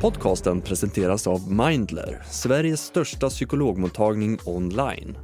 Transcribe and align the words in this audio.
Podcasten 0.00 0.60
presenteras 0.60 1.26
av 1.26 1.52
Mindler, 1.52 2.22
Sveriges 2.30 2.80
största 2.80 3.28
psykologmottagning 3.28 4.38
online. 4.44 5.18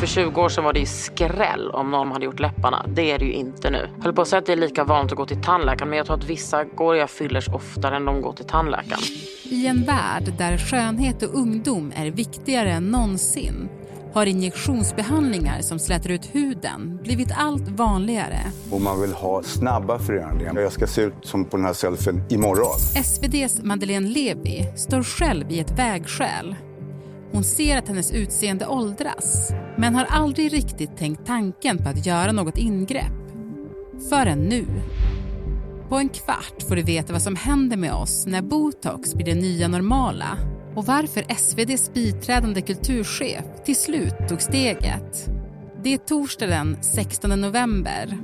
För 0.00 0.06
20 0.06 0.40
år 0.40 0.48
sedan 0.48 0.64
var 0.64 0.72
det 0.72 0.80
ju 0.80 0.86
skräll 0.86 1.70
om 1.70 1.90
någon 1.90 2.12
hade 2.12 2.24
gjort 2.24 2.40
läpparna. 2.40 2.86
Det 2.88 3.10
är 3.10 3.18
det 3.18 3.24
ju 3.24 3.32
inte 3.32 3.70
nu. 3.70 3.88
Jag 3.96 4.04
höll 4.04 4.12
på 4.12 4.22
att 4.22 4.28
säga 4.28 4.38
att 4.38 4.46
det 4.46 4.52
är 4.52 4.56
lika 4.56 4.84
vanligt 4.84 5.12
att 5.12 5.18
gå 5.18 5.26
till 5.26 5.42
tandläkaren 5.42 5.88
men 5.88 5.96
jag 5.96 6.06
tror 6.06 6.16
att 6.16 6.24
vissa 6.24 6.64
går 6.64 6.96
jag 6.96 7.10
fyllers 7.10 7.48
oftare 7.48 7.96
än 7.96 8.04
de 8.04 8.22
går 8.22 8.32
till 8.32 8.46
tandläkaren. 8.46 9.02
I 9.44 9.66
en 9.66 9.84
värld 9.84 10.34
där 10.38 10.58
skönhet 10.58 11.22
och 11.22 11.34
ungdom 11.34 11.92
är 11.96 12.10
viktigare 12.10 12.70
än 12.70 12.90
någonsin 12.90 13.68
har 14.14 14.26
injektionsbehandlingar 14.26 15.60
som 15.60 15.78
slätar 15.78 16.10
ut 16.10 16.34
huden 16.34 16.98
blivit 17.02 17.32
allt 17.36 17.68
vanligare. 17.68 18.40
Och 18.70 18.80
man 18.80 19.00
vill 19.00 19.12
ha 19.12 19.42
snabba 19.42 19.98
förändringar. 19.98 20.60
Jag 20.60 20.72
ska 20.72 20.86
se 20.86 21.02
ut 21.02 21.14
som 21.22 21.44
på 21.44 21.56
den 21.56 21.66
här 21.66 21.72
selfien 21.72 22.22
imorgon. 22.30 22.78
SVDs 23.04 23.62
Madeleine 23.62 24.08
Levi 24.08 24.68
står 24.76 25.02
själv 25.02 25.50
i 25.50 25.60
ett 25.60 25.78
vägskäl. 25.78 26.56
Hon 27.32 27.44
ser 27.44 27.78
att 27.78 27.88
hennes 27.88 28.12
utseende 28.12 28.66
åldras 28.66 29.52
men 29.76 29.94
har 29.94 30.04
aldrig 30.04 30.52
riktigt 30.52 30.96
tänkt 30.96 31.26
tanken 31.26 31.78
på 31.78 31.88
att 31.88 32.06
göra 32.06 32.32
något 32.32 32.58
ingrepp. 32.58 33.12
Förrän 34.10 34.38
nu. 34.38 34.66
På 35.88 35.96
en 35.96 36.08
kvart 36.08 36.62
får 36.68 36.76
du 36.76 36.82
veta 36.82 37.12
vad 37.12 37.22
som 37.22 37.36
händer 37.36 37.76
med 37.76 37.92
oss 37.92 38.26
när 38.26 38.42
botox 38.42 39.14
blir 39.14 39.26
det 39.26 39.34
nya 39.34 39.68
normala 39.68 40.38
och 40.76 40.86
varför 40.86 41.24
SVDs 41.28 41.92
biträdande 41.94 42.60
kulturchef 42.60 43.44
till 43.64 43.76
slut 43.76 44.14
tog 44.28 44.42
steget. 44.42 45.30
Det 45.82 45.94
är 45.94 45.98
torsdag 45.98 46.46
den 46.46 46.82
16 46.82 47.40
november. 47.40 48.18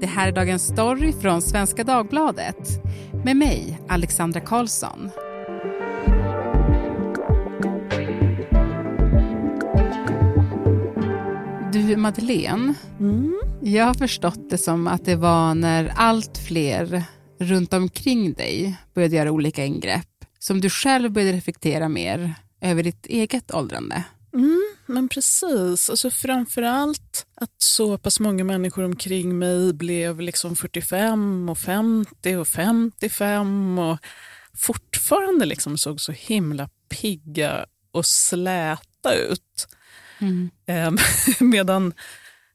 Det 0.00 0.06
här 0.06 0.28
är 0.28 0.32
Dagens 0.32 0.66
Story 0.66 1.12
från 1.12 1.42
Svenska 1.42 1.84
Dagbladet 1.84 2.68
med 3.24 3.36
mig, 3.36 3.80
Alexandra 3.88 4.40
Karlsson. 4.40 5.10
Du, 11.72 11.96
Madeleine. 11.96 12.74
Mm. 13.00 13.40
Jag 13.62 13.84
har 13.84 13.94
förstått 13.94 14.50
det 14.50 14.58
som 14.58 14.86
att 14.86 15.04
det 15.04 15.16
var 15.16 15.54
när 15.54 15.92
allt 15.96 16.38
fler 16.38 17.04
runt 17.40 17.72
omkring 17.72 18.32
dig 18.32 18.76
började 18.94 19.16
göra 19.16 19.32
olika 19.32 19.64
ingrepp 19.64 20.13
som 20.44 20.60
du 20.60 20.70
själv 20.70 21.12
började 21.12 21.36
reflektera 21.36 21.88
mer 21.88 22.34
över 22.60 22.82
ditt 22.82 23.06
eget 23.06 23.54
åldrande. 23.54 24.04
Mm, 24.34 24.62
men 24.86 25.08
precis. 25.08 25.90
Alltså 25.90 26.10
framförallt 26.10 27.26
att 27.34 27.54
så 27.58 27.98
pass 27.98 28.20
många 28.20 28.44
människor 28.44 28.84
omkring 28.84 29.38
mig 29.38 29.72
blev 29.72 30.20
liksom 30.20 30.56
45 30.56 31.48
och 31.48 31.58
50 31.58 32.36
och 32.36 32.48
55 32.48 33.78
och 33.78 33.98
fortfarande 34.54 35.46
liksom 35.46 35.78
såg 35.78 36.00
så 36.00 36.12
himla 36.12 36.68
pigga 36.88 37.66
och 37.92 38.06
släta 38.06 39.14
ut. 39.14 39.68
Mm. 40.18 40.50
Eh, 40.66 40.92
medan 41.40 41.92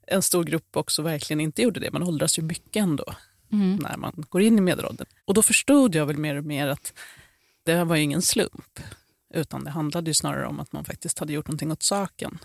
en 0.08 0.22
stor 0.22 0.44
grupp 0.44 0.78
också 0.78 1.02
verkligen 1.02 1.42
inte 1.42 1.62
gjorde 1.62 1.80
det. 1.80 1.92
Man 1.92 2.03
åldras 2.03 2.40
ju 2.40 2.44
mycket 2.44 2.81
ändå 2.81 3.16
Mm. 3.52 3.76
när 3.76 3.98
man 3.98 4.26
går 4.30 4.42
in 4.42 4.58
i 4.58 4.62
medelåldern. 4.62 5.08
Och 5.26 5.34
då 5.34 5.44
förstod 5.44 5.96
jag 5.96 6.06
väl 6.06 6.18
mer 6.18 6.36
och 6.36 6.46
mer 6.46 6.68
att 6.68 6.94
det 7.70 7.78
här 7.78 7.86
var 7.86 7.95
ju 7.95 8.02
ingen 8.02 8.22
slump. 8.22 8.80
Utan 9.34 9.64
det 9.64 9.72
handlade 9.72 10.09
ju 10.09 10.14
snarare 10.14 10.48
om 10.48 10.59
att 10.59 10.72
man 10.72 10.86
faktiskt 10.86 11.20
hade 11.20 11.34
gjort 11.34 11.48
någonting 11.48 11.72
åt 11.72 11.84
saken. 11.84 12.39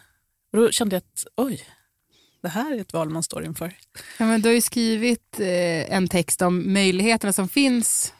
Och 0.52 0.58
då 0.58 0.70
kände 0.70 0.96
jag 0.96 0.98
att 1.00 1.26
oj, 1.36 1.66
det 2.42 2.48
här 2.48 2.74
är 2.74 2.80
ett 2.80 2.92
val 2.92 3.10
man 3.10 3.22
står 3.22 3.44
inför. 3.44 3.74
Ja, 4.18 4.26
men 4.26 4.42
du 4.42 4.48
har 4.48 4.54
ju 4.54 4.60
skrivit 4.60 5.40
eh, 5.40 5.94
en 5.94 6.08
text 6.08 6.42
om 6.42 6.72
möjligheterna 6.72 7.32
som 7.32 7.48
finns 7.48 8.12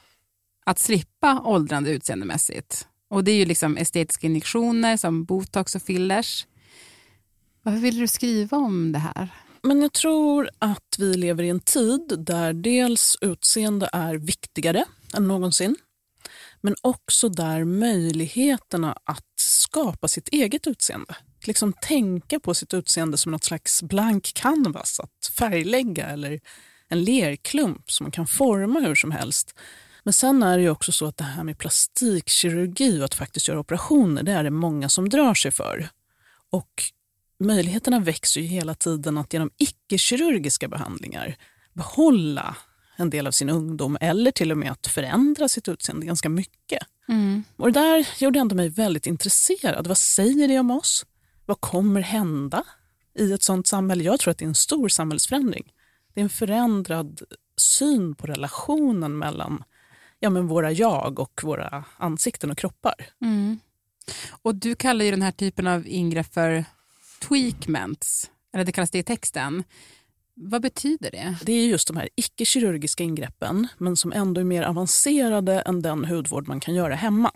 att 0.65 0.79
slippa 0.79 1.41
åldrande 1.45 1.91
utseendemässigt. 1.91 2.87
Och 3.09 3.23
det 3.23 3.31
är 3.31 3.35
ju 3.35 3.45
liksom 3.45 3.77
estetiska 3.77 4.27
injektioner 4.27 4.97
som 4.97 5.25
botox 5.25 5.75
och 5.75 5.81
fillers. 5.81 6.47
Varför 7.61 7.79
vill 7.79 7.99
du 7.99 8.07
skriva 8.07 8.57
om 8.57 8.91
det 8.91 8.99
här? 8.99 9.29
Men 9.61 9.81
jag 9.81 9.93
tror 9.93 10.49
att 10.59 10.95
vi 10.97 11.13
lever 11.13 11.43
i 11.43 11.49
en 11.49 11.59
tid 11.59 12.13
där 12.17 12.53
dels 12.53 13.17
utseende 13.21 13.89
är 13.93 14.15
viktigare 14.15 14.85
än 15.13 15.27
någonsin. 15.27 15.75
Men 16.65 16.75
också 16.81 17.29
där 17.29 17.63
möjligheterna 17.63 18.97
att 19.03 19.25
skapa 19.39 20.07
sitt 20.07 20.27
eget 20.27 20.67
utseende, 20.67 21.15
liksom 21.43 21.73
tänka 21.73 22.39
på 22.39 22.53
sitt 22.53 22.73
utseende 22.73 23.17
som 23.17 23.31
något 23.31 23.43
slags 23.43 23.83
blank 23.83 24.31
canvas 24.35 24.99
att 24.99 25.31
färglägga 25.37 26.05
eller 26.05 26.39
en 26.87 27.03
lerklump 27.03 27.91
som 27.91 28.03
man 28.03 28.11
kan 28.11 28.27
forma 28.27 28.79
hur 28.79 28.95
som 28.95 29.11
helst. 29.11 29.55
Men 30.03 30.13
sen 30.13 30.43
är 30.43 30.57
det 30.57 30.63
ju 30.63 30.69
också 30.69 30.91
så 30.91 31.05
att 31.05 31.17
det 31.17 31.23
här 31.23 31.43
med 31.43 31.57
plastikkirurgi 31.57 33.01
och 33.01 33.05
att 33.05 33.15
faktiskt 33.15 33.47
göra 33.47 33.59
operationer, 33.59 34.23
det 34.23 34.31
är 34.31 34.43
det 34.43 34.51
många 34.51 34.89
som 34.89 35.09
drar 35.09 35.33
sig 35.33 35.51
för. 35.51 35.89
Och 36.51 36.83
möjligheterna 37.39 37.99
växer 37.99 38.41
ju 38.41 38.47
hela 38.47 38.75
tiden 38.75 39.17
att 39.17 39.33
genom 39.33 39.49
icke-kirurgiska 39.57 40.67
behandlingar 40.67 41.35
behålla 41.73 42.55
en 42.95 43.09
del 43.09 43.27
av 43.27 43.31
sin 43.31 43.49
ungdom 43.49 43.97
eller 44.01 44.31
till 44.31 44.51
och 44.51 44.57
med 44.57 44.71
att 44.71 44.87
förändra 44.87 45.49
sitt 45.49 45.67
utseende 45.67 46.05
ganska 46.05 46.29
mycket. 46.29 46.83
Och 47.57 47.73
det 47.73 47.79
där 47.79 48.07
gjorde 48.23 48.39
ändå 48.39 48.55
mig 48.55 48.69
väldigt 48.69 49.05
intresserad. 49.07 49.87
Vad 49.87 49.97
säger 49.97 50.47
det 50.47 50.59
om 50.59 50.71
oss? 50.71 51.05
Vad 51.45 51.61
kommer 51.61 52.01
hända 52.01 52.63
i 53.19 53.33
ett 53.33 53.43
sånt 53.43 53.67
samhälle? 53.67 54.03
Jag 54.03 54.19
tror 54.19 54.31
att 54.31 54.37
det 54.37 54.45
är 54.45 54.49
en 54.49 54.55
stor 54.55 54.89
samhällsförändring. 54.89 55.73
Det 56.13 56.21
är 56.21 56.23
en 56.23 56.29
förändrad 56.29 57.21
syn 57.57 58.15
på 58.15 58.27
relationen 58.27 59.17
mellan 59.17 59.63
ja, 60.19 60.29
men 60.29 60.47
våra 60.47 60.71
jag 60.71 61.19
och 61.19 61.41
våra 61.43 61.85
ansikten 61.97 62.51
och 62.51 62.57
kroppar. 62.57 62.95
Mm. 63.21 63.59
Och 64.41 64.55
du 64.55 64.75
kallar 64.75 65.05
ju 65.05 65.11
den 65.11 65.21
här 65.21 65.31
typen 65.31 65.67
av 65.67 65.87
ingrepp 65.87 66.33
för 66.33 66.65
tweakments, 67.27 68.31
eller 68.53 68.65
det 68.65 68.71
kallas 68.71 68.91
det 68.91 68.99
i 68.99 69.03
texten. 69.03 69.63
Vad 70.35 70.61
betyder 70.61 71.11
det? 71.11 71.37
Det 71.45 71.53
är 71.53 71.67
just 71.67 71.87
de 71.87 71.97
här 71.97 72.09
icke-kirurgiska 72.15 73.03
ingreppen 73.03 73.67
men 73.77 73.95
som 73.95 74.13
ändå 74.13 74.41
är 74.41 74.45
mer 74.45 74.63
avancerade 74.63 75.61
än 75.61 75.81
den 75.81 76.05
hudvård 76.05 76.47
man 76.47 76.59
kan 76.59 76.75
göra 76.75 76.95
hemma. 76.95 77.31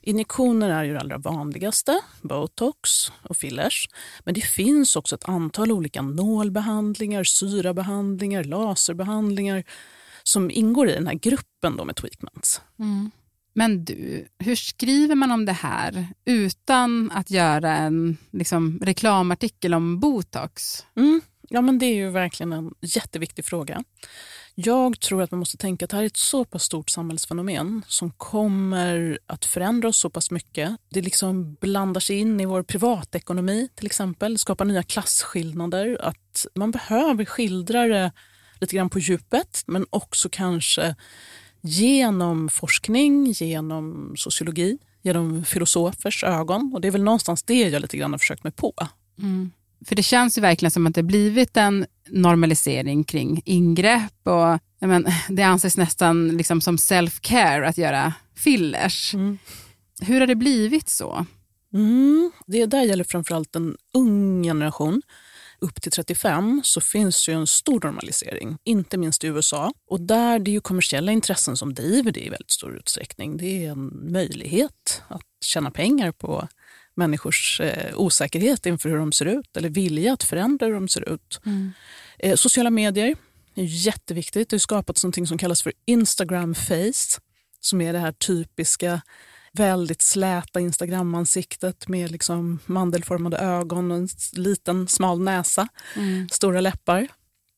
Injektioner 0.00 0.70
är 0.70 0.84
ju 0.84 0.92
det 0.92 1.00
allra 1.00 1.18
vanligaste, 1.18 2.00
botox 2.22 2.90
och 3.22 3.36
fillers. 3.36 3.88
Men 4.24 4.34
det 4.34 4.40
finns 4.40 4.96
också 4.96 5.14
ett 5.14 5.28
antal 5.28 5.72
olika 5.72 6.02
nålbehandlingar, 6.02 7.24
syrabehandlingar, 7.24 8.44
laserbehandlingar 8.44 9.64
som 10.22 10.50
ingår 10.50 10.88
i 10.88 10.92
den 10.92 11.06
här 11.06 11.14
gruppen 11.14 11.76
då 11.76 11.84
med 11.84 11.96
tweakments. 11.96 12.60
Men 13.54 13.84
du, 13.84 14.26
hur 14.38 14.56
skriver 14.56 15.14
man 15.14 15.32
om 15.32 15.44
det 15.44 15.52
här 15.52 16.06
utan 16.24 17.10
att 17.10 17.30
göra 17.30 17.76
en 17.76 18.16
liksom, 18.30 18.78
reklamartikel 18.82 19.74
om 19.74 20.00
botox? 20.00 20.86
Mm. 20.96 21.20
Ja, 21.54 21.60
men 21.60 21.78
det 21.78 21.86
är 21.86 21.94
ju 21.94 22.10
verkligen 22.10 22.52
en 22.52 22.74
jätteviktig 22.80 23.44
fråga. 23.44 23.84
Jag 24.54 25.00
tror 25.00 25.22
att 25.22 25.30
man 25.30 25.38
måste 25.38 25.56
tänka 25.56 25.84
att 25.84 25.90
det 25.90 25.96
här 25.96 26.02
är 26.02 26.06
ett 26.06 26.16
så 26.16 26.44
pass 26.44 26.62
stort 26.62 26.90
samhällsfenomen 26.90 27.82
som 27.88 28.10
kommer 28.10 29.18
att 29.26 29.44
förändra 29.44 29.88
oss 29.88 29.98
så 29.98 30.10
pass 30.10 30.30
mycket. 30.30 30.76
Det 30.90 31.00
liksom 31.00 31.54
blandar 31.54 32.00
sig 32.00 32.18
in 32.18 32.40
i 32.40 32.46
vår 32.46 32.62
privatekonomi 32.62 33.68
till 33.74 33.86
exempel, 33.86 34.38
skapar 34.38 34.64
nya 34.64 34.82
klasskillnader. 34.82 35.98
Att 36.00 36.46
man 36.54 36.70
behöver 36.70 37.24
skildra 37.24 37.86
det 37.86 38.12
lite 38.60 38.76
grann 38.76 38.90
på 38.90 38.98
djupet 38.98 39.62
men 39.66 39.86
också 39.90 40.28
kanske 40.32 40.96
genom 41.60 42.48
forskning, 42.48 43.32
genom 43.32 44.14
sociologi, 44.16 44.78
genom 45.02 45.44
filosofers 45.44 46.24
ögon. 46.24 46.70
Och 46.74 46.80
Det 46.80 46.88
är 46.88 46.92
väl 46.92 47.02
någonstans 47.02 47.42
det 47.42 47.68
jag 47.68 47.82
lite 47.82 47.96
grann 47.96 48.12
har 48.12 48.18
försökt 48.18 48.44
mig 48.44 48.52
på. 48.52 48.74
Mm. 49.18 49.52
För 49.86 49.94
det 49.94 50.02
känns 50.02 50.38
ju 50.38 50.42
verkligen 50.42 50.70
som 50.70 50.86
att 50.86 50.94
det 50.94 51.02
blivit 51.02 51.56
en 51.56 51.86
normalisering 52.08 53.04
kring 53.04 53.42
ingrepp 53.44 54.26
och 54.26 54.58
men, 54.86 55.06
det 55.28 55.42
anses 55.42 55.76
nästan 55.76 56.28
liksom 56.28 56.60
som 56.60 56.76
self-care 56.76 57.68
att 57.68 57.78
göra 57.78 58.12
fillers. 58.36 59.14
Hur 60.00 60.20
har 60.20 60.26
det 60.26 60.36
blivit 60.36 60.88
så? 60.88 61.26
Mm. 61.74 62.32
Det 62.46 62.66
där 62.66 62.82
gäller 62.82 63.04
framförallt 63.04 63.56
en 63.56 63.76
ung 63.94 64.42
generation. 64.42 65.02
Upp 65.58 65.82
till 65.82 65.92
35 65.92 66.60
så 66.64 66.80
finns 66.80 67.28
ju 67.28 67.32
en 67.32 67.46
stor 67.46 67.80
normalisering, 67.80 68.58
inte 68.64 68.98
minst 68.98 69.24
i 69.24 69.26
USA. 69.26 69.72
Och 69.90 70.00
där 70.00 70.38
det 70.38 70.50
är 70.50 70.52
ju 70.52 70.60
kommersiella 70.60 71.12
intressen 71.12 71.56
som 71.56 71.74
driver 71.74 72.12
det 72.12 72.20
i 72.20 72.28
väldigt 72.28 72.50
stor 72.50 72.76
utsträckning. 72.76 73.36
Det 73.36 73.66
är 73.66 73.70
en 73.70 74.12
möjlighet 74.12 75.02
att 75.08 75.22
tjäna 75.44 75.70
pengar 75.70 76.12
på 76.12 76.48
människors 76.94 77.60
eh, 77.60 77.98
osäkerhet 77.98 78.66
inför 78.66 78.88
hur 78.88 78.96
de 78.96 79.12
ser 79.12 79.26
ut 79.26 79.56
eller 79.56 79.68
vilja 79.68 80.12
att 80.12 80.22
förändra 80.22 80.66
hur 80.66 80.74
de 80.74 80.88
ser 80.88 81.08
ut. 81.08 81.40
Eh, 82.18 82.36
sociala 82.36 82.70
medier 82.70 83.16
är 83.54 83.64
jätteviktigt. 83.64 84.48
Det 84.48 84.54
har 84.54 84.58
skapats 84.58 85.04
något 85.04 85.28
som 85.28 85.38
kallas 85.38 85.62
för 85.62 85.72
Instagram 85.84 86.54
face 86.54 87.20
som 87.60 87.80
är 87.80 87.92
det 87.92 87.98
här 87.98 88.12
typiska 88.12 89.02
väldigt 89.52 90.02
släta 90.02 90.60
Instagram-ansiktet 90.60 91.88
med 91.88 92.10
liksom 92.10 92.58
mandelformade 92.66 93.36
ögon 93.36 93.90
och 93.90 93.96
en 93.96 94.08
liten 94.32 94.88
smal 94.88 95.20
näsa, 95.20 95.68
stora 96.30 96.60
läppar. 96.60 97.08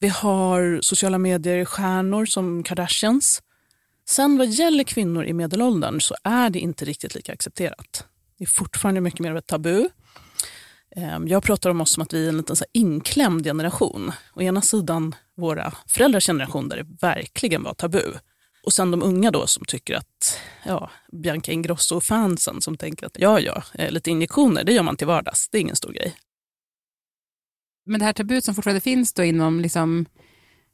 Vi 0.01 0.09
har 0.09 0.79
sociala 0.83 1.19
medier-stjärnor 1.19 2.27
som 2.27 2.63
Kardashians 2.63 3.43
Sen 4.07 4.39
vad 4.39 4.49
gäller 4.49 4.85
kvinnor 4.85 5.25
i 5.25 5.33
medelåldern 5.33 6.01
så 6.01 6.15
är 6.25 6.51
det 6.51 6.59
inte 6.59 6.85
riktigt 6.85 7.15
lika 7.15 7.33
accepterat. 7.33 8.07
Det 8.39 8.45
är 8.45 8.49
fortfarande 8.49 9.01
mycket 9.01 9.21
mer 9.21 9.31
av 9.31 9.37
ett 9.37 9.47
tabu. 9.47 9.89
Ehm, 10.97 11.29
jag 11.29 11.43
pratar 11.43 11.71
om 11.71 11.81
oss 11.81 11.93
som 11.93 12.03
att 12.03 12.13
vi 12.13 12.25
är 12.25 12.29
en 12.29 12.37
liten 12.37 12.57
så 12.57 12.65
inklämd 12.73 13.45
generation. 13.45 14.13
Å 14.35 14.43
ena 14.43 14.63
sidan 14.63 15.15
våra 15.37 15.75
föräldrars 15.89 16.27
generation 16.27 16.69
där 16.69 16.77
det 16.77 16.87
verkligen 17.01 17.63
var 17.63 17.75
tabu. 17.75 18.13
Och 18.67 18.73
sen 18.73 18.91
de 18.91 19.03
unga 19.03 19.31
då 19.31 19.47
som 19.47 19.65
tycker 19.65 19.95
att 19.95 20.41
ja, 20.65 20.91
Bianca 21.13 21.53
Ingrosso-fansen 21.53 22.61
som 22.61 22.77
tänker 22.77 23.07
att 23.07 23.17
ja, 23.19 23.41
ja, 23.41 23.63
eh, 23.75 23.91
lite 23.91 24.11
injektioner, 24.11 24.65
det 24.65 24.73
gör 24.73 24.83
man 24.83 24.97
till 24.97 25.07
vardags. 25.07 25.49
Det 25.49 25.59
är 25.59 25.61
ingen 25.61 25.77
stor 25.77 25.93
grej. 25.93 26.17
Men 27.87 28.01
det 28.01 28.07
här 28.07 28.13
tabut 28.13 28.45
som 28.45 28.55
fortfarande 28.55 28.81
finns 28.81 29.15
då 29.15 29.25
inom, 29.25 29.61
liksom, 29.61 30.07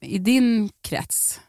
i 0.01 0.19
din 0.19 0.71
krets, 0.83 1.41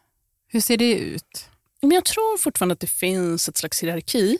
hur 0.48 0.62
ser 0.62 0.78
det 0.78 0.94
ut? 0.94 1.50
Men 1.82 1.92
jag 1.92 2.06
tror 2.06 2.38
fortfarande 2.38 2.74
att 2.74 2.80
det 2.80 2.88
finns 2.88 3.50
ett 3.50 3.58
slags 3.58 3.84
hierarki 3.84 4.38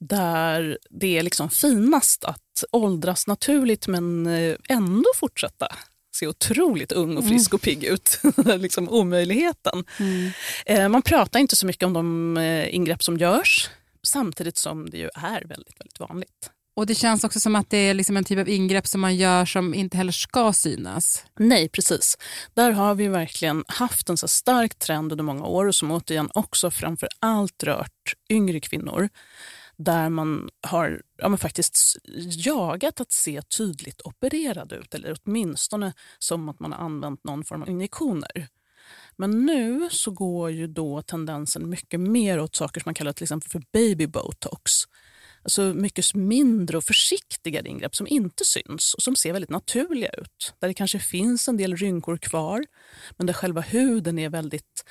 där 0.00 0.78
det 0.90 1.18
är 1.18 1.22
liksom 1.22 1.50
finast 1.50 2.24
att 2.24 2.64
åldras 2.72 3.26
naturligt 3.26 3.88
men 3.88 4.26
eh, 4.26 4.56
ändå 4.68 5.08
fortsätta 5.14 5.68
se 6.18 6.26
otroligt 6.26 6.92
ung 6.92 7.16
och 7.16 7.28
frisk 7.28 7.54
och 7.54 7.62
pigg 7.62 7.84
ut. 7.84 8.20
liksom 8.58 8.88
omöjligheten. 8.88 9.84
Mm. 9.98 10.30
Eh, 10.66 10.88
man 10.88 11.02
pratar 11.02 11.40
inte 11.40 11.56
så 11.56 11.66
mycket 11.66 11.82
om 11.82 11.92
de 11.92 12.36
eh, 12.36 12.74
ingrepp 12.74 13.02
som 13.02 13.16
görs 13.16 13.70
samtidigt 14.02 14.56
som 14.56 14.90
det 14.90 14.98
ju 14.98 15.08
är 15.14 15.44
väldigt, 15.44 15.80
väldigt 15.80 16.00
vanligt. 16.00 16.50
Och 16.76 16.86
det 16.86 16.94
känns 16.94 17.24
också 17.24 17.40
som 17.40 17.56
att 17.56 17.70
det 17.70 17.76
är 17.76 17.94
liksom 17.94 18.16
en 18.16 18.24
typ 18.24 18.38
av 18.38 18.48
ingrepp 18.48 18.86
som 18.86 19.00
man 19.00 19.16
gör 19.16 19.44
som 19.44 19.74
inte 19.74 19.96
heller 19.96 20.12
ska 20.12 20.52
synas. 20.52 21.24
Nej, 21.38 21.68
precis. 21.68 22.18
Där 22.54 22.70
har 22.70 22.94
vi 22.94 23.08
verkligen 23.08 23.64
haft 23.68 24.08
en 24.08 24.16
så 24.16 24.28
stark 24.28 24.74
trend 24.74 25.12
under 25.12 25.24
många 25.24 25.46
år 25.46 25.66
och 25.66 25.74
som 25.74 25.90
återigen 25.90 26.30
också 26.34 26.70
framför 26.70 27.08
allt 27.18 27.62
rört 27.62 28.14
yngre 28.30 28.60
kvinnor 28.60 29.08
där 29.78 30.08
man 30.08 30.50
har 30.60 31.02
ja, 31.16 31.28
men 31.28 31.38
faktiskt 31.38 31.96
jagat 32.46 33.00
att 33.00 33.12
se 33.12 33.42
tydligt 33.42 34.00
opererad 34.00 34.72
ut 34.72 34.94
eller 34.94 35.16
åtminstone 35.24 35.92
som 36.18 36.48
att 36.48 36.60
man 36.60 36.72
har 36.72 36.84
använt 36.84 37.24
någon 37.24 37.44
form 37.44 37.62
av 37.62 37.68
injektioner. 37.68 38.48
Men 39.16 39.46
nu 39.46 39.88
så 39.90 40.10
går 40.10 40.50
ju 40.50 40.66
då 40.66 41.02
tendensen 41.02 41.68
mycket 41.68 42.00
mer 42.00 42.40
åt 42.40 42.56
saker 42.56 42.80
som 42.80 42.88
man 42.88 42.94
kallar 42.94 43.12
till 43.12 43.24
exempel 43.24 43.50
för 43.50 43.62
baby 43.72 44.06
botox. 44.06 44.72
Alltså 45.42 45.62
mycket 45.62 46.14
mindre 46.14 46.76
och 46.76 46.84
försiktigare 46.84 47.68
ingrepp 47.68 47.94
som 47.94 48.06
inte 48.06 48.44
syns 48.44 48.94
och 48.94 49.02
som 49.02 49.16
ser 49.16 49.32
väldigt 49.32 49.50
naturliga 49.50 50.10
ut. 50.10 50.54
Där 50.58 50.68
det 50.68 50.74
kanske 50.74 50.98
finns 50.98 51.48
en 51.48 51.56
del 51.56 51.76
rynkor 51.76 52.16
kvar 52.16 52.64
men 53.16 53.26
där 53.26 53.34
själva 53.34 53.60
huden 53.60 54.18
är 54.18 54.28
väldigt 54.28 54.84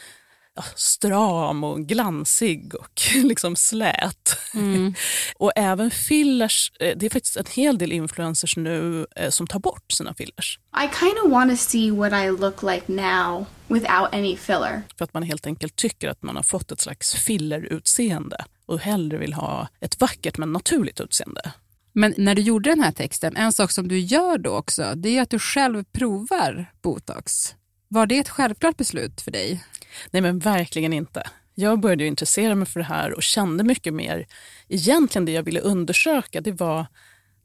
stram 0.76 1.64
och 1.64 1.80
glansig 1.80 2.76
och 2.76 3.02
liksom 3.24 3.56
slät. 3.56 4.38
Mm. 4.54 4.94
och 5.36 5.52
även 5.56 5.92
fillers, 5.92 6.72
eh, 6.80 6.98
det 6.98 7.06
är 7.06 7.10
faktiskt 7.10 7.38
en 7.38 7.46
hel 7.54 7.78
del 7.78 7.92
influencers 7.92 8.58
nu 8.58 9.06
eh, 9.16 9.30
som 9.30 9.48
tar 9.48 9.60
bort 9.60 9.92
sina 9.92 10.14
fillers. 10.14 10.60
I 10.84 11.00
kind 11.00 11.18
of 11.26 11.32
want 11.32 11.52
to 11.52 11.58
see 11.58 11.92
what 11.92 12.14
I 12.14 12.30
look 12.30 12.64
like 12.64 12.92
now 12.92 13.46
without 13.68 14.14
any 14.14 14.38
filler. 14.38 14.82
För 14.98 15.04
att 15.04 15.14
man 15.14 15.24
helt 15.24 15.46
enkelt 15.46 15.76
tycker 15.76 16.10
att 16.10 16.24
man 16.24 16.36
har 16.36 16.44
fått 16.44 16.72
ett 16.72 16.82
slags 16.82 17.16
fillerutseende 17.16 18.46
och 18.66 18.80
hellre 18.80 19.18
vill 19.18 19.34
ha 19.34 19.68
ett 19.80 20.00
vackert 20.00 20.38
men 20.38 20.54
naturligt 20.54 21.00
utseende. 21.00 21.52
Men 21.94 22.14
när 22.18 22.36
du 22.36 22.42
gjorde 22.42 22.70
den 22.70 22.82
här 22.82 22.92
texten, 22.92 23.36
en 23.36 23.54
sak 23.54 23.72
som 23.72 23.88
du 23.88 24.00
gör 24.00 24.38
då 24.38 24.50
också, 24.50 24.94
det 24.96 25.18
är 25.18 25.22
att 25.22 25.30
du 25.30 25.40
själv 25.40 25.84
provar 25.84 26.72
botox. 26.82 27.56
Var 27.88 28.06
det 28.06 28.18
ett 28.18 28.30
självklart 28.30 28.78
beslut 28.78 29.22
för 29.22 29.32
dig? 29.32 29.64
Nej 30.12 30.22
men 30.22 30.40
verkligen 30.40 30.94
inte. 30.94 31.24
Jag 31.56 31.80
började 31.80 32.06
intressera 32.06 32.56
mig 32.56 32.68
för 32.68 32.80
det 32.80 32.86
här 32.86 33.14
och 33.14 33.24
kände 33.24 33.64
mycket 33.64 33.94
mer. 33.94 34.28
Egentligen 34.68 35.26
det 35.26 35.32
jag 35.32 35.44
ville 35.44 35.60
undersöka 35.60 36.42
det 36.42 36.52
var 36.52 36.86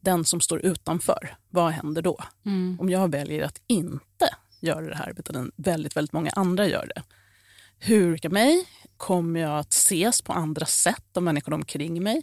den 0.00 0.24
som 0.24 0.40
står 0.40 0.60
utanför. 0.60 1.36
Vad 1.50 1.72
händer 1.72 2.02
då? 2.02 2.18
Mm. 2.46 2.76
Om 2.80 2.90
jag 2.90 3.10
väljer 3.10 3.42
att 3.42 3.60
inte 3.66 4.28
göra 4.60 4.88
det 4.88 4.96
här 4.96 5.14
utan 5.18 5.52
väldigt, 5.56 5.96
väldigt 5.96 6.12
många 6.12 6.30
andra 6.30 6.66
gör 6.66 6.90
det. 6.94 7.02
Hur 7.78 8.16
kan 8.16 8.32
mig? 8.32 8.68
Kommer 8.96 9.40
jag 9.40 9.58
att 9.58 9.72
ses 9.72 10.22
på 10.22 10.32
andra 10.32 10.66
sätt 10.66 11.16
av 11.16 11.22
människor 11.22 11.54
omkring 11.54 12.02
mig? 12.02 12.22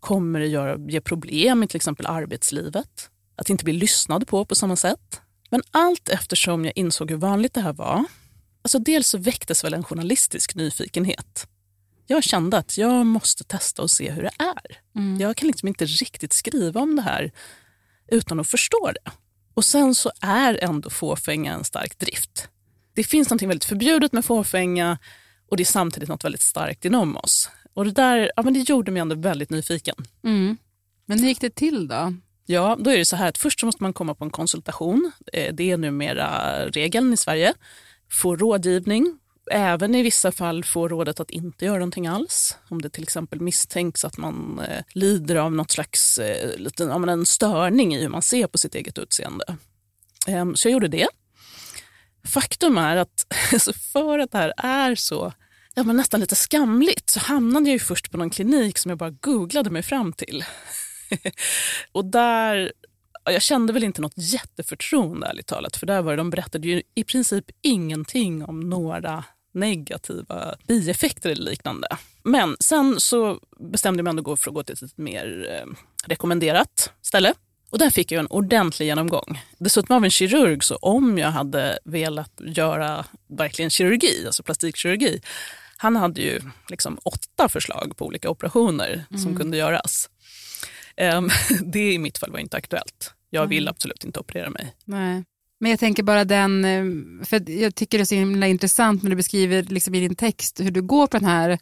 Kommer 0.00 0.40
det 0.40 0.46
göra, 0.46 0.78
ge 0.88 1.00
problem 1.00 1.62
i 1.62 1.66
till 1.66 1.76
exempel 1.76 2.06
arbetslivet? 2.06 3.10
Att 3.36 3.50
inte 3.50 3.64
bli 3.64 3.72
lyssnad 3.72 4.28
på 4.28 4.44
på 4.44 4.54
samma 4.54 4.76
sätt? 4.76 5.20
Men 5.50 5.62
allt 5.70 6.08
eftersom 6.08 6.64
jag 6.64 6.72
insåg 6.76 7.10
hur 7.10 7.18
vanligt 7.18 7.54
det 7.54 7.60
här 7.60 7.72
var 7.72 8.04
Alltså 8.62 8.78
dels 8.78 9.08
så 9.08 9.18
väcktes 9.18 9.64
väl 9.64 9.74
en 9.74 9.84
journalistisk 9.84 10.54
nyfikenhet. 10.54 11.48
Jag 12.06 12.24
kände 12.24 12.58
att 12.58 12.78
jag 12.78 13.06
måste 13.06 13.44
testa 13.44 13.82
och 13.82 13.90
se 13.90 14.10
hur 14.10 14.22
det 14.22 14.32
är. 14.38 14.78
Mm. 14.96 15.20
Jag 15.20 15.36
kan 15.36 15.46
liksom 15.46 15.68
inte 15.68 15.84
riktigt 15.84 16.32
skriva 16.32 16.80
om 16.80 16.96
det 16.96 17.02
här 17.02 17.32
utan 18.08 18.40
att 18.40 18.48
förstå 18.48 18.92
det. 18.92 19.10
Och 19.54 19.64
sen 19.64 19.94
så 19.94 20.10
är 20.20 20.64
ändå 20.64 20.90
fåfänga 20.90 21.52
en 21.52 21.64
stark 21.64 21.98
drift. 21.98 22.48
Det 22.94 23.04
finns 23.04 23.30
något 23.30 23.42
väldigt 23.42 23.64
förbjudet 23.64 24.12
med 24.12 24.24
fåfänga 24.24 24.98
och 25.48 25.56
det 25.56 25.62
är 25.62 25.64
samtidigt 25.64 26.08
något 26.08 26.24
väldigt 26.24 26.42
starkt 26.42 26.84
inom 26.84 27.16
oss. 27.16 27.50
Och 27.74 27.84
det 27.84 27.90
där 27.90 28.32
ja, 28.36 28.42
men 28.42 28.54
det 28.54 28.68
gjorde 28.68 28.90
mig 28.90 29.00
ändå 29.00 29.14
väldigt 29.14 29.50
nyfiken. 29.50 29.96
Mm. 30.24 30.56
Men 31.06 31.18
hur 31.18 31.28
gick 31.28 31.40
det 31.40 31.54
till 31.54 31.88
då? 31.88 32.14
Ja, 32.46 32.76
då 32.80 32.90
är 32.90 32.98
det 32.98 33.04
så 33.04 33.16
här 33.16 33.28
att 33.28 33.38
först 33.38 33.62
måste 33.62 33.82
man 33.82 33.92
komma 33.92 34.14
på 34.14 34.24
en 34.24 34.30
konsultation. 34.30 35.12
Eh, 35.32 35.54
det 35.54 35.70
är 35.70 35.76
numera 35.76 36.66
regeln 36.66 37.12
i 37.12 37.16
Sverige 37.16 37.54
få 38.10 38.36
rådgivning, 38.36 39.18
även 39.50 39.94
i 39.94 40.02
vissa 40.02 40.32
fall 40.32 40.64
få 40.64 40.88
rådet 40.88 41.20
att 41.20 41.30
inte 41.30 41.64
göra 41.64 41.78
någonting 41.78 42.06
alls. 42.06 42.56
Om 42.68 42.82
det 42.82 42.90
till 42.90 43.02
exempel 43.02 43.40
misstänks 43.40 44.04
att 44.04 44.18
man 44.18 44.60
eh, 44.68 44.84
lider 44.94 45.36
av 45.36 45.52
något 45.52 45.70
slags 45.70 46.18
eh, 46.18 46.56
liten, 46.56 46.88
ja, 46.88 47.12
en 47.12 47.26
störning 47.26 47.94
i 47.94 48.00
hur 48.00 48.08
man 48.08 48.22
ser 48.22 48.46
på 48.46 48.58
sitt 48.58 48.74
eget 48.74 48.98
utseende. 48.98 49.56
Eh, 50.26 50.52
så 50.54 50.68
jag 50.68 50.72
gjorde 50.72 50.88
det. 50.88 51.08
Faktum 52.24 52.78
är 52.78 52.96
att 52.96 53.26
alltså 53.52 53.72
för 53.72 54.18
att 54.18 54.32
det 54.32 54.38
här 54.38 54.52
är 54.56 54.94
så 54.94 55.32
ja, 55.74 55.82
men 55.82 55.96
nästan 55.96 56.20
lite 56.20 56.36
skamligt 56.36 57.10
så 57.10 57.20
hamnade 57.20 57.70
jag 57.70 57.80
först 57.80 58.10
på 58.10 58.18
någon 58.18 58.30
klinik 58.30 58.78
som 58.78 58.88
jag 58.88 58.98
bara 58.98 59.10
googlade 59.10 59.70
mig 59.70 59.82
fram 59.82 60.12
till. 60.12 60.44
och 61.92 62.04
där 62.04 62.72
jag 63.32 63.42
kände 63.42 63.72
väl 63.72 63.84
inte 63.84 64.00
något 64.00 64.12
jätteförtroende 64.16 65.26
ärligt 65.26 65.46
talat. 65.46 65.76
För 65.76 65.86
där 65.86 66.02
var 66.02 66.12
det, 66.12 66.16
de 66.16 66.30
berättade 66.30 66.68
ju 66.68 66.82
i 66.94 67.04
princip 67.04 67.44
ingenting 67.62 68.44
om 68.44 68.60
några 68.60 69.24
negativa 69.54 70.54
bieffekter 70.66 71.30
eller 71.30 71.50
liknande. 71.50 71.88
Men 72.22 72.56
sen 72.60 73.00
så 73.00 73.40
bestämde 73.58 73.98
jag 73.98 74.04
mig 74.04 74.10
ändå 74.10 74.36
för 74.36 74.50
att 74.50 74.54
gå 74.54 74.62
till 74.62 74.84
ett 74.84 74.98
mer 74.98 75.46
eh, 75.50 75.74
rekommenderat 76.06 76.92
ställe. 77.02 77.34
Och 77.70 77.78
där 77.78 77.90
fick 77.90 78.12
jag 78.12 78.20
en 78.20 78.26
ordentlig 78.26 78.86
genomgång. 78.86 79.40
Dessutom 79.58 79.96
av 79.96 80.04
en 80.04 80.10
kirurg, 80.10 80.64
så 80.64 80.76
om 80.76 81.18
jag 81.18 81.30
hade 81.30 81.78
velat 81.84 82.32
göra 82.40 83.04
verkligen 83.26 83.70
kirurgi, 83.70 84.26
alltså 84.26 84.42
plastikkirurgi, 84.42 85.20
han 85.76 85.96
hade 85.96 86.20
ju 86.20 86.40
liksom 86.68 86.98
åtta 87.04 87.48
förslag 87.48 87.92
på 87.96 88.06
olika 88.06 88.30
operationer 88.30 89.04
mm. 89.10 89.22
som 89.22 89.36
kunde 89.36 89.56
göras. 89.56 90.10
Um, 91.14 91.30
det 91.72 91.92
i 91.92 91.98
mitt 91.98 92.18
fall 92.18 92.30
var 92.30 92.38
inte 92.38 92.56
aktuellt. 92.56 93.14
Jag 93.30 93.46
vill 93.46 93.64
mm. 93.64 93.70
absolut 93.70 94.04
inte 94.04 94.20
operera 94.20 94.50
mig. 94.50 94.74
Nej. 94.84 95.24
Men 95.60 95.70
jag 95.70 95.80
tänker 95.80 96.02
bara 96.02 96.24
den, 96.24 96.64
eh, 96.64 96.84
för 97.26 97.50
jag 97.50 97.74
tycker 97.74 97.98
det 97.98 98.02
är 98.02 98.06
så 98.06 98.14
himla 98.14 98.46
intressant 98.46 99.02
när 99.02 99.10
du 99.10 99.16
beskriver 99.16 99.62
liksom 99.62 99.94
i 99.94 100.00
din 100.00 100.14
text 100.14 100.60
hur 100.60 100.70
du 100.70 100.82
går 100.82 101.06
på 101.06 101.18
den 101.18 101.28
här 101.28 101.58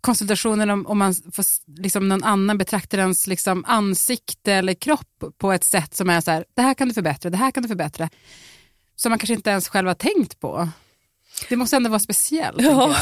konsultationen 0.00 0.70
om, 0.70 0.86
om 0.86 0.98
man 0.98 1.14
får 1.14 1.44
liksom 1.80 2.08
någon 2.08 2.24
annan 2.24 2.58
betraktar 2.58 2.98
ens 2.98 3.26
liksom 3.26 3.64
ansikte 3.66 4.52
eller 4.52 4.74
kropp 4.74 5.24
på 5.38 5.52
ett 5.52 5.64
sätt 5.64 5.94
som 5.94 6.10
är 6.10 6.20
så 6.20 6.30
här, 6.30 6.44
det 6.54 6.62
här 6.62 6.74
kan 6.74 6.88
du 6.88 6.94
förbättra, 6.94 7.30
det 7.30 7.36
här 7.36 7.50
kan 7.50 7.62
du 7.62 7.68
förbättra. 7.68 8.10
Som 8.96 9.10
man 9.10 9.18
kanske 9.18 9.34
inte 9.34 9.50
ens 9.50 9.68
själv 9.68 9.88
har 9.88 9.94
tänkt 9.94 10.40
på. 10.40 10.68
Det 11.48 11.56
måste 11.56 11.76
ändå 11.76 11.90
vara 11.90 12.00
speciellt. 12.00 12.62
Ja, 12.62 12.96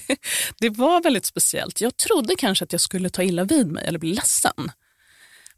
det 0.58 0.70
var 0.70 1.02
väldigt 1.02 1.26
speciellt. 1.26 1.80
Jag 1.80 1.96
trodde 1.96 2.34
kanske 2.38 2.64
att 2.64 2.72
jag 2.72 2.80
skulle 2.80 3.10
ta 3.10 3.22
illa 3.22 3.44
vid 3.44 3.66
mig 3.66 3.84
eller 3.86 3.98
bli 3.98 4.14
ledsen. 4.14 4.70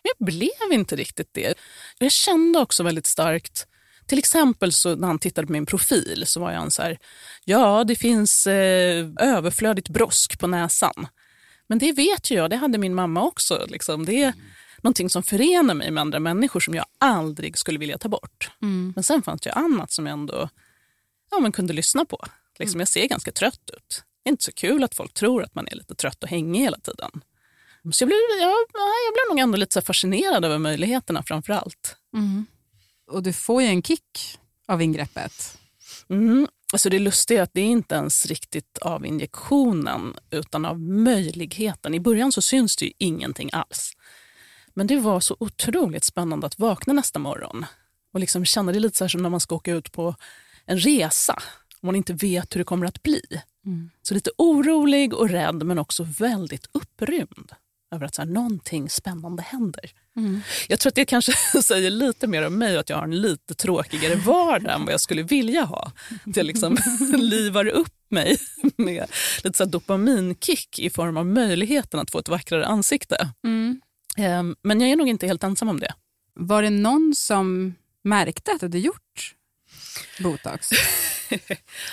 Men 0.07 0.13
jag 0.19 0.27
blev 0.27 0.73
inte 0.81 0.97
riktigt 0.97 1.29
det. 1.33 1.59
Jag 1.99 2.13
kände 2.13 2.59
också 2.59 2.83
väldigt 2.83 3.07
starkt, 3.07 3.67
till 4.07 4.19
exempel 4.19 4.73
så 4.73 4.97
när 4.97 5.07
han 5.07 5.19
tittade 5.19 5.47
på 5.47 5.53
min 5.53 5.67
profil 5.67 6.23
så 6.27 6.41
var 6.41 6.53
han 6.53 6.71
så 6.71 6.83
här, 6.83 6.99
ja 7.45 7.85
det 7.85 7.97
finns 7.97 8.47
eh, 8.47 9.09
överflödigt 9.21 9.89
brosk 9.89 10.39
på 10.39 10.47
näsan. 10.47 11.07
Men 11.67 11.79
det 11.79 11.93
vet 11.93 12.31
ju 12.31 12.35
jag, 12.35 12.51
det 12.51 12.57
hade 12.57 12.79
min 12.79 12.95
mamma 12.95 13.23
också. 13.23 13.67
Liksom. 13.69 14.05
Det 14.05 14.23
är 14.23 14.33
någonting 14.83 15.11
som 15.11 15.23
förenar 15.23 15.75
mig 15.75 15.91
med 15.91 16.01
andra 16.01 16.21
människor 16.21 16.61
som 16.61 16.75
jag 16.75 16.87
aldrig 16.99 17.59
skulle 17.59 17.79
vilja 17.79 17.99
ta 17.99 18.09
bort. 18.09 18.51
Mm. 18.63 18.93
Men 18.95 19.05
sen 19.05 19.23
fanns 19.23 19.41
det 19.41 19.53
annat 19.53 19.93
som 19.93 20.07
jag 20.07 20.13
ändå 20.13 20.49
ja, 21.31 21.39
man 21.41 21.53
kunde 21.53 21.73
lyssna 21.73 22.05
på. 22.05 22.19
Liksom, 22.59 22.81
Jag 22.81 22.89
ser 22.89 23.07
ganska 23.07 23.33
trött 23.33 23.71
ut. 23.77 24.03
Det 24.23 24.29
är 24.29 24.31
inte 24.31 24.45
så 24.45 24.53
kul 24.53 24.85
att 24.85 24.95
folk 24.95 25.15
tror 25.15 25.43
att 25.43 25.55
man 25.55 25.69
är 25.69 25.75
lite 25.75 25.95
trött 25.95 26.23
och 26.23 26.29
hängig 26.29 26.61
hela 26.61 26.79
tiden. 26.79 27.11
Så 27.93 28.03
jag 28.03 28.09
blev, 28.09 28.19
jag, 28.41 28.51
jag 29.07 29.15
blev 29.15 29.29
nog 29.31 29.39
ändå 29.39 29.57
lite 29.57 29.73
så 29.73 29.83
fascinerad 29.83 30.45
över 30.45 30.59
möjligheterna 30.59 31.23
framför 31.23 31.53
allt. 31.53 31.97
Mm. 32.15 32.47
Och 33.11 33.23
du 33.23 33.33
får 33.33 33.63
ju 33.63 33.69
en 33.69 33.83
kick 33.83 34.39
av 34.67 34.83
ingreppet. 34.83 35.59
Mm. 36.09 36.49
Alltså 36.73 36.89
det 36.89 36.99
lustiga 36.99 37.39
är 37.39 37.43
att 37.43 37.55
det 37.55 37.61
är 37.61 37.65
inte 37.65 37.95
ens 37.95 38.27
riktigt 38.27 38.79
av 38.79 39.07
injektionen 39.07 40.15
utan 40.31 40.65
av 40.65 40.81
möjligheten. 40.81 41.95
I 41.95 42.01
början 42.01 42.33
så 42.33 42.43
syns 42.43 42.77
det 42.77 42.85
ju 42.85 42.93
ingenting 42.99 43.51
alls. 43.53 43.93
Men 44.75 44.87
det 44.87 44.97
var 44.97 45.21
så 45.21 45.37
otroligt 45.41 46.05
spännande 46.05 46.47
att 46.47 46.59
vakna 46.59 46.93
nästa 46.93 47.19
morgon 47.19 47.67
och 48.13 48.21
liksom 48.21 48.45
känna 48.45 48.73
det 48.73 48.81
lite 48.81 48.97
så 48.97 49.09
som 49.09 49.23
när 49.23 49.31
man 49.31 49.41
ska 49.41 49.55
åka 49.55 49.73
ut 49.73 49.93
på 49.93 50.15
en 50.65 50.79
resa 50.79 51.43
och 51.81 51.85
man 51.85 51.97
inte 51.97 52.13
vet 52.13 52.55
hur 52.55 52.59
det 52.59 52.65
kommer 52.65 52.87
att 52.87 53.03
bli. 53.03 53.23
Mm. 53.67 53.91
Så 54.03 54.15
lite 54.15 54.31
orolig 54.39 55.15
och 55.15 55.29
rädd 55.29 55.63
men 55.67 55.79
också 55.79 56.03
väldigt 56.19 56.67
upprymd 56.73 57.53
över 57.95 58.07
att 58.07 58.15
så 58.15 58.23
här, 58.23 58.29
någonting 58.29 58.91
spännande 58.91 59.43
händer. 59.43 59.91
Mm. 60.17 60.41
Jag 60.69 60.81
tror 60.81 60.91
att 60.91 60.95
det 60.95 61.05
kanske 61.05 61.33
säger 61.63 61.91
lite 61.91 62.27
mer 62.27 62.47
om 62.47 62.59
mig 62.59 62.77
att 62.77 62.91
jag 62.91 62.97
har 62.97 63.05
en 63.05 63.21
lite 63.21 63.55
tråkigare 63.55 64.15
vardag 64.15 64.75
än 64.75 64.85
vad 64.85 64.93
jag 64.93 65.01
skulle 65.01 65.23
vilja 65.23 65.65
ha. 65.65 65.93
Att 66.27 66.37
jag 66.37 66.47
liksom 66.47 66.77
livar 67.17 67.67
upp 67.67 67.95
mig 68.09 68.39
med 68.77 69.11
lite 69.45 69.59
så 69.59 69.65
dopaminkick 69.65 70.79
i 70.79 70.91
form 70.91 71.17
av 71.17 71.27
möjligheten 71.27 72.01
att 72.01 72.11
få 72.11 72.19
ett 72.19 72.29
vackrare 72.29 72.67
ansikte. 72.67 73.33
Mm. 73.45 73.81
Ehm, 74.17 74.57
men 74.63 74.81
jag 74.81 74.91
är 74.91 74.97
nog 74.97 75.09
inte 75.09 75.27
helt 75.27 75.45
ensam 75.45 75.69
om 75.69 75.81
det. 75.81 75.95
Var 76.35 76.63
det 76.63 76.71
någon 76.71 77.15
som 77.17 77.75
märkte 78.05 78.53
att 78.53 78.61
du 78.61 78.67
hade 78.67 78.79
gjort 78.79 79.35
botox? 80.21 80.71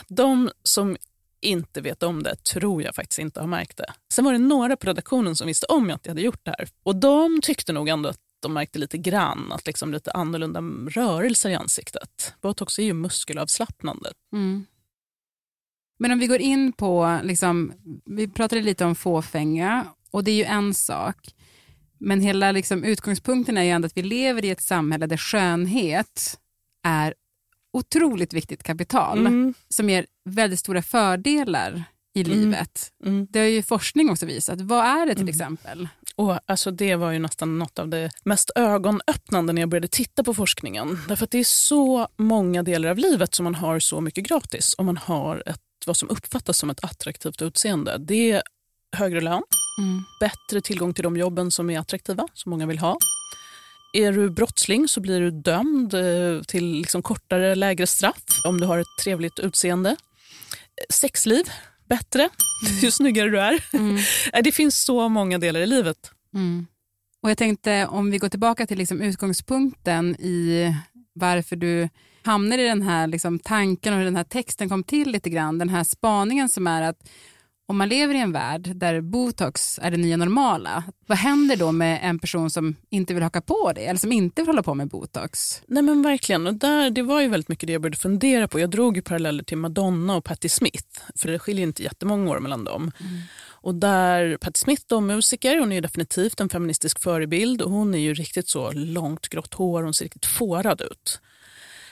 De 0.07 0.51
som 0.63 0.97
inte 1.43 1.81
vet 1.81 2.03
om 2.03 2.23
det 2.23 2.35
tror 2.43 2.83
jag 2.83 2.95
faktiskt 2.95 3.19
inte 3.19 3.39
har 3.39 3.47
märkt 3.47 3.77
det. 3.77 3.93
Sen 4.13 4.25
var 4.25 4.33
det 4.33 4.39
några 4.39 4.75
på 4.75 4.87
redaktionen 4.87 5.35
som 5.35 5.47
visste 5.47 5.65
om 5.65 5.89
att 5.89 6.05
jag 6.05 6.11
hade 6.11 6.21
gjort 6.21 6.45
det 6.45 6.55
här. 6.57 6.69
Och 6.83 6.95
de 6.95 7.41
tyckte 7.41 7.73
nog 7.73 7.89
ändå 7.89 8.09
att 8.09 8.19
de 8.39 8.53
märkte 8.53 8.79
lite 8.79 8.97
grann, 8.97 9.51
att 9.51 9.67
liksom 9.67 9.91
lite 9.91 10.11
annorlunda 10.11 10.61
rörelser 10.89 11.49
i 11.49 11.55
ansiktet. 11.55 12.33
Botox 12.41 12.79
är 12.79 12.83
ju 12.83 12.93
muskelavslappnande. 12.93 14.11
Mm. 14.33 14.65
Men 15.99 16.11
om 16.11 16.19
vi 16.19 16.27
går 16.27 16.39
in 16.39 16.73
på, 16.73 17.19
liksom, 17.23 17.73
vi 18.05 18.27
pratade 18.27 18.61
lite 18.61 18.85
om 18.85 18.95
fåfänga 18.95 19.85
och 20.11 20.23
det 20.23 20.31
är 20.31 20.35
ju 20.35 20.43
en 20.43 20.73
sak. 20.73 21.17
Men 21.99 22.21
hela 22.21 22.51
liksom, 22.51 22.83
utgångspunkten 22.83 23.57
är 23.57 23.63
ju 23.63 23.69
ändå 23.69 23.85
att 23.85 23.97
vi 23.97 24.03
lever 24.03 24.45
i 24.45 24.49
ett 24.49 24.61
samhälle 24.61 25.07
där 25.07 25.17
skönhet 25.17 26.39
är 26.83 27.13
otroligt 27.73 28.33
viktigt 28.33 28.63
kapital 28.63 29.19
mm. 29.19 29.53
som 29.69 29.89
ger 29.89 30.05
väldigt 30.29 30.59
stora 30.59 30.81
fördelar 30.81 31.83
i 32.15 32.21
mm. 32.21 32.37
livet. 32.37 32.91
Mm. 33.05 33.27
Det 33.29 33.39
har 33.39 33.45
ju 33.45 33.63
forskning 33.63 34.09
också 34.09 34.25
visat. 34.25 34.61
Vad 34.61 34.85
är 34.85 35.05
det 35.05 35.15
till 35.15 35.21
mm. 35.21 35.33
exempel? 35.33 35.87
Och 36.15 36.39
alltså 36.45 36.71
det 36.71 36.95
var 36.95 37.11
ju 37.11 37.19
nästan 37.19 37.59
något 37.59 37.79
av 37.79 37.87
det 37.87 38.11
mest 38.23 38.51
ögonöppnande 38.55 39.53
när 39.53 39.61
jag 39.61 39.69
började 39.69 39.87
titta 39.87 40.23
på 40.23 40.33
forskningen. 40.33 40.99
Därför 41.07 41.23
att 41.23 41.31
det 41.31 41.39
är 41.39 41.43
så 41.43 42.07
många 42.17 42.63
delar 42.63 42.89
av 42.89 42.97
livet 42.97 43.35
som 43.35 43.43
man 43.43 43.55
har 43.55 43.79
så 43.79 44.01
mycket 44.01 44.27
gratis 44.27 44.75
om 44.77 44.85
man 44.85 44.97
har 44.97 45.43
ett, 45.45 45.61
vad 45.85 45.97
som 45.97 46.09
uppfattas 46.09 46.57
som 46.57 46.69
ett 46.69 46.83
attraktivt 46.83 47.41
utseende. 47.41 47.97
Det 47.97 48.31
är 48.31 48.41
högre 48.91 49.21
lön, 49.21 49.43
mm. 49.79 50.03
bättre 50.19 50.61
tillgång 50.61 50.93
till 50.93 51.03
de 51.03 51.17
jobben 51.17 51.51
som 51.51 51.69
är 51.69 51.79
attraktiva, 51.79 52.27
som 52.33 52.49
många 52.49 52.65
vill 52.65 52.79
ha. 52.79 52.97
Är 53.93 54.11
du 54.11 54.29
brottsling 54.29 54.87
så 54.87 55.01
blir 55.01 55.21
du 55.21 55.31
dömd 55.31 55.93
eh, 55.93 56.41
till 56.47 56.65
liksom 56.65 57.01
kortare, 57.01 57.55
lägre 57.55 57.87
straff 57.87 58.23
om 58.47 58.59
du 58.59 58.67
har 58.67 58.77
ett 58.77 58.97
trevligt 59.03 59.39
utseende. 59.39 59.95
Sexliv, 60.89 61.45
bättre, 61.89 62.29
mm. 62.67 62.79
ju 62.79 62.91
snyggare 62.91 63.29
du 63.29 63.39
är. 63.39 63.63
Mm. 63.73 64.01
Det 64.43 64.51
finns 64.51 64.83
så 64.83 65.09
många 65.09 65.37
delar 65.37 65.59
i 65.59 65.67
livet. 65.67 66.11
Mm. 66.33 66.67
Och 67.21 67.29
Jag 67.29 67.37
tänkte 67.37 67.87
om 67.87 68.11
vi 68.11 68.17
går 68.17 68.29
tillbaka 68.29 68.67
till 68.67 68.77
liksom 68.77 69.01
utgångspunkten 69.01 70.15
i 70.15 70.75
varför 71.13 71.55
du 71.55 71.89
hamnade 72.23 72.63
i 72.63 72.67
den 72.67 72.81
här 72.81 73.07
liksom 73.07 73.39
tanken 73.39 73.93
och 73.93 73.99
hur 73.99 74.05
den 74.05 74.15
här 74.15 74.23
texten 74.23 74.69
kom 74.69 74.83
till 74.83 75.11
lite 75.11 75.29
grann. 75.29 75.57
Den 75.57 75.69
här 75.69 75.83
spaningen 75.83 76.49
som 76.49 76.67
är 76.67 76.81
att 76.81 77.09
om 77.65 77.77
man 77.77 77.89
lever 77.89 78.15
i 78.15 78.19
en 78.19 78.31
värld 78.31 78.71
där 78.75 79.01
botox 79.01 79.79
är 79.81 79.91
det 79.91 79.97
nya 79.97 80.17
normala, 80.17 80.83
vad 81.07 81.17
händer 81.17 81.55
då 81.55 81.71
med 81.71 81.99
en 82.03 82.19
person 82.19 82.49
som 82.49 82.75
inte 82.89 83.13
vill 83.13 83.23
haka 83.23 83.41
på 83.41 83.71
det 83.75 83.85
eller 83.85 83.99
som 83.99 84.11
inte 84.11 84.41
vill 84.41 84.47
hålla 84.47 84.63
på 84.63 84.73
med 84.73 84.87
botox? 84.87 85.61
Nej 85.67 85.83
men 85.83 86.01
verkligen, 86.01 86.47
och 86.47 86.53
där, 86.53 86.89
det 86.89 87.01
var 87.01 87.21
ju 87.21 87.27
väldigt 87.27 87.49
mycket 87.49 87.67
det 87.67 87.73
jag 87.73 87.81
började 87.81 87.97
fundera 87.97 88.47
på. 88.47 88.59
Jag 88.59 88.69
drog 88.69 88.95
ju 88.95 89.01
paralleller 89.01 89.43
till 89.43 89.57
Madonna 89.57 90.15
och 90.15 90.23
Patti 90.23 90.49
Smith, 90.49 91.01
för 91.15 91.29
det 91.29 91.39
skiljer 91.39 91.63
inte 91.63 91.83
jättemånga 91.83 92.31
år 92.31 92.39
mellan 92.39 92.63
dem. 92.63 92.91
Mm. 92.99 93.21
Och 93.45 93.75
där 93.75 94.37
Patti 94.37 94.59
Smith 94.59 94.83
då, 94.87 95.01
musiker, 95.01 95.59
hon 95.59 95.71
är 95.71 95.81
definitivt 95.81 96.39
en 96.39 96.49
feministisk 96.49 96.99
förebild 96.99 97.61
och 97.61 97.71
hon 97.71 97.93
är 97.93 97.99
ju 97.99 98.13
riktigt 98.13 98.49
så 98.49 98.71
långt 98.71 99.27
grått 99.29 99.53
hår, 99.53 99.83
hon 99.83 99.93
ser 99.93 100.05
riktigt 100.05 100.25
fårad 100.25 100.81
ut. 100.81 101.21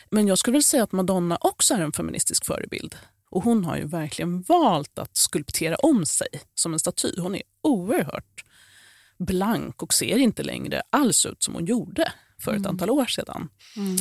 Men 0.10 0.28
jag 0.28 0.38
skulle 0.38 0.56
väl 0.56 0.64
säga 0.64 0.84
att 0.84 0.92
Madonna 0.92 1.38
också 1.42 1.74
är 1.74 1.80
en 1.80 1.92
feministisk 1.92 2.46
förebild. 2.46 2.96
Och 3.32 3.44
hon 3.44 3.66
har 3.66 3.78
ju 3.78 3.88
verkligen 3.88 4.42
valt 4.42 5.00
att 5.00 5.18
skulptera 5.18 5.76
om 5.76 6.06
sig 6.06 6.28
som 6.56 6.74
en 6.74 6.80
staty. 6.80 7.14
Hon 7.18 7.36
är 7.36 7.42
oerhört 7.64 8.44
blank 9.20 9.84
och 9.84 9.94
ser 9.94 10.18
inte 10.18 10.44
längre 10.44 10.82
alls 10.90 11.26
ut 11.26 11.44
som 11.44 11.54
hon 11.54 11.66
gjorde 11.66 12.14
för 12.42 12.52
ett 12.52 12.58
mm. 12.58 12.70
antal 12.70 12.90
år 12.90 13.06
sedan. 13.06 13.50
Mm. 13.78 13.98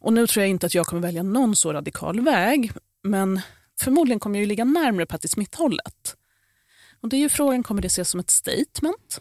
Och 0.00 0.12
nu 0.12 0.26
tror 0.26 0.42
jag 0.42 0.50
inte 0.50 0.66
att 0.66 0.74
jag 0.74 0.86
kommer 0.86 1.02
välja 1.02 1.22
någon 1.22 1.56
så 1.56 1.72
radikal 1.72 2.20
väg, 2.20 2.72
men 3.02 3.40
förmodligen 3.80 4.20
kommer 4.20 4.38
jag 4.38 4.48
ligga 4.48 4.64
närmare 4.64 5.06
Patti 5.06 5.28
Smith-hållet. 5.28 6.16
Och 7.00 7.08
det 7.08 7.16
är 7.16 7.20
ju 7.20 7.28
frågan, 7.28 7.62
kommer 7.62 7.82
det 7.82 7.86
ses 7.86 8.10
som 8.10 8.20
ett 8.20 8.30
statement? 8.30 9.20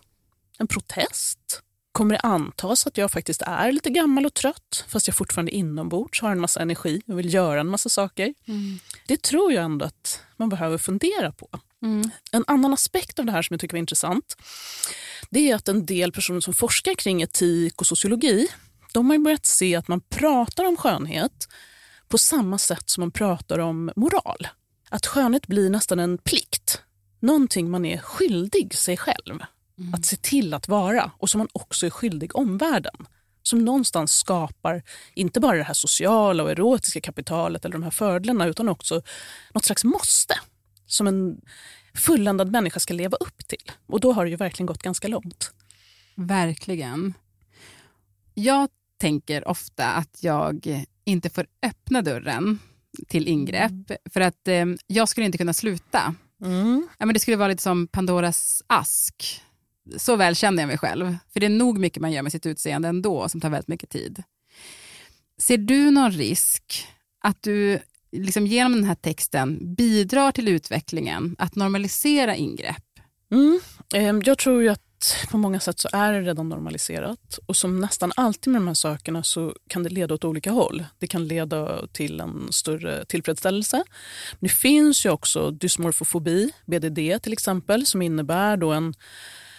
En 0.57 0.67
protest? 0.67 1.61
Kommer 1.91 2.15
det 2.15 2.19
antas 2.19 2.88
att 2.88 2.98
jag 2.98 3.12
faktiskt 3.12 3.41
är 3.41 3.71
lite 3.71 3.89
gammal 3.89 4.25
och 4.25 4.33
trött 4.33 4.86
fast 4.88 5.07
jag 5.07 5.15
fortfarande 5.15 5.51
inombords 5.51 6.21
har 6.21 6.31
en 6.31 6.39
massa 6.39 6.62
energi 6.62 7.01
och 7.07 7.19
vill 7.19 7.33
göra 7.33 7.60
en 7.60 7.67
massa 7.67 7.89
saker? 7.89 8.33
Mm. 8.48 8.79
Det 9.07 9.21
tror 9.21 9.53
jag 9.53 9.63
ändå 9.63 9.86
att 9.86 10.24
man 10.38 10.50
behöver 10.50 10.77
fundera 10.77 11.31
på. 11.31 11.50
Mm. 11.83 12.10
En 12.31 12.43
annan 12.48 12.74
aspekt 12.74 13.19
av 13.19 13.25
det 13.25 13.31
här 13.31 13.41
som 13.41 13.53
jag 13.53 13.62
tycker 13.62 13.74
var 13.74 13.79
intressant 13.79 14.36
det 15.31 15.51
är 15.51 15.55
att 15.55 15.67
en 15.67 15.86
del 15.86 16.12
personer 16.12 16.39
som 16.39 16.53
forskar 16.53 16.95
kring 16.95 17.21
etik 17.21 17.81
och 17.81 17.88
sociologi 17.88 18.48
de 18.93 19.10
har 19.10 19.17
börjat 19.17 19.45
se 19.45 19.75
att 19.75 19.88
man 19.88 20.01
pratar 20.01 20.65
om 20.65 20.77
skönhet 20.77 21.48
på 22.07 22.17
samma 22.17 22.57
sätt 22.57 22.89
som 22.89 23.01
man 23.01 23.12
pratar 23.12 23.60
om 23.60 23.91
moral. 23.95 24.48
Att 24.89 25.05
skönhet 25.05 25.48
blir 25.48 25.69
nästan 25.69 26.00
en 26.00 26.17
plikt. 26.17 26.81
Någonting 27.19 27.71
man 27.71 27.86
är 27.86 27.98
skyldig 27.98 28.75
sig 28.75 28.98
själv 28.98 29.39
mm. 29.81 29.93
att 29.93 30.05
se 30.05 30.15
till 30.15 30.53
att 30.53 30.67
vara 30.67 31.11
och 31.17 31.29
som 31.29 31.38
man 31.38 31.47
också 31.53 31.85
är 31.85 31.89
skyldig 31.89 32.35
omvärlden. 32.35 33.07
Som 33.43 33.65
någonstans 33.65 34.13
skapar 34.13 34.83
inte 35.13 35.39
bara 35.39 35.57
det 35.57 35.63
här 35.63 35.73
sociala 35.73 36.43
och 36.43 36.51
erotiska 36.51 37.01
kapitalet 37.01 37.65
eller 37.65 37.73
de 37.73 37.83
här 37.83 37.91
fördelarna 37.91 38.45
utan 38.45 38.69
också 38.69 39.01
något 39.53 39.65
slags 39.65 39.83
måste 39.83 40.33
som 40.85 41.07
en 41.07 41.41
fulländad 41.93 42.51
människa 42.51 42.79
ska 42.79 42.93
leva 42.93 43.17
upp 43.17 43.47
till. 43.47 43.71
Och 43.85 44.00
då 44.00 44.13
har 44.13 44.25
det 44.25 44.31
ju 44.31 44.35
verkligen 44.38 44.65
gått 44.65 44.81
ganska 44.81 45.07
långt. 45.07 45.51
Verkligen. 46.15 47.13
Jag 48.33 48.69
tänker 48.97 49.47
ofta 49.47 49.91
att 49.91 50.23
jag 50.23 50.85
inte 51.03 51.29
får 51.29 51.47
öppna 51.61 52.01
dörren 52.01 52.59
till 53.07 53.27
ingrepp 53.27 53.71
mm. 53.71 53.97
för 54.13 54.21
att 54.21 54.47
eh, 54.47 54.65
jag 54.88 55.09
skulle 55.09 55.25
inte 55.25 55.38
kunna 55.38 55.53
sluta. 55.53 56.15
Mm. 56.43 56.88
Ja, 56.97 57.05
men 57.05 57.13
det 57.13 57.19
skulle 57.19 57.38
vara 57.38 57.47
lite 57.47 57.63
som 57.63 57.88
Pandoras 57.88 58.63
ask 58.67 59.41
så 59.97 60.15
väl 60.15 60.35
känner 60.35 60.61
jag 60.63 60.67
mig 60.67 60.77
själv. 60.77 61.17
För 61.33 61.39
det 61.39 61.45
är 61.45 61.50
nog 61.50 61.77
mycket 61.77 62.01
man 62.01 62.11
gör 62.11 62.21
med 62.21 62.31
sitt 62.31 62.45
utseende 62.45 62.88
ändå 62.88 63.29
som 63.29 63.41
tar 63.41 63.50
väldigt 63.50 63.67
mycket 63.67 63.89
tid. 63.89 64.23
Ser 65.38 65.57
du 65.57 65.91
någon 65.91 66.11
risk 66.11 66.88
att 67.19 67.43
du 67.43 67.79
liksom 68.11 68.47
genom 68.47 68.73
den 68.73 68.83
här 68.83 68.95
texten 68.95 69.75
bidrar 69.75 70.31
till 70.31 70.47
utvecklingen 70.47 71.35
att 71.39 71.55
normalisera 71.55 72.35
ingrepp? 72.35 72.83
Mm. 73.31 73.59
Ehm, 73.95 74.21
jag 74.25 74.38
tror 74.38 74.61
ju 74.61 74.69
att 74.69 74.81
på 75.31 75.38
många 75.38 75.59
sätt 75.59 75.79
så 75.79 75.89
är 75.93 76.13
det 76.13 76.21
redan 76.21 76.50
normaliserat. 76.50 77.39
Och 77.45 77.55
som 77.55 77.79
nästan 77.79 78.11
alltid 78.15 78.53
med 78.53 78.61
de 78.61 78.67
här 78.67 78.73
sakerna 78.73 79.23
så 79.23 79.55
kan 79.67 79.83
det 79.83 79.89
leda 79.89 80.13
åt 80.13 80.23
olika 80.23 80.51
håll. 80.51 80.85
Det 81.00 81.07
kan 81.07 81.27
leda 81.27 81.88
till 81.88 82.19
en 82.19 82.47
större 82.51 83.05
tillfredsställelse. 83.05 83.77
Men 84.31 84.47
det 84.47 84.53
finns 84.53 85.05
ju 85.05 85.09
också 85.09 85.51
dysmorfofobi, 85.51 86.51
BDD 86.65 87.23
till 87.23 87.33
exempel, 87.33 87.85
som 87.85 88.01
innebär 88.01 88.57
då 88.57 88.71
en 88.71 88.93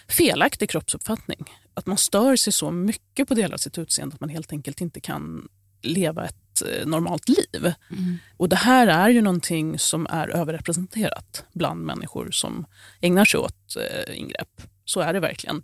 felaktig 0.08 0.70
kroppsuppfattning. 0.70 1.44
Att 1.74 1.86
man 1.86 1.96
stör 1.96 2.36
sig 2.36 2.52
så 2.52 2.70
mycket 2.70 3.28
på 3.28 3.34
delar 3.34 3.54
av 3.54 3.58
sitt 3.58 3.78
utseende 3.78 4.14
att 4.14 4.20
man 4.20 4.30
helt 4.30 4.52
enkelt 4.52 4.80
inte 4.80 5.00
kan 5.00 5.48
leva 5.82 6.24
ett 6.24 6.62
eh, 6.62 6.86
normalt 6.86 7.28
liv. 7.28 7.72
Mm. 7.90 8.18
Och 8.36 8.48
Det 8.48 8.56
här 8.56 8.86
är 8.86 9.08
ju 9.08 9.22
någonting 9.22 9.78
som 9.78 10.06
är 10.10 10.28
överrepresenterat 10.28 11.44
bland 11.52 11.84
människor 11.84 12.30
som 12.30 12.66
ägnar 13.00 13.24
sig 13.24 13.40
åt 13.40 13.76
eh, 13.76 14.18
ingrepp. 14.18 14.62
Så 14.84 15.00
är 15.00 15.12
det 15.12 15.20
verkligen. 15.20 15.62